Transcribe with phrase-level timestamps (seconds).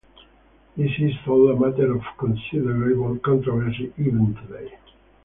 [0.75, 4.75] This is all a matter of considerable controversy even today.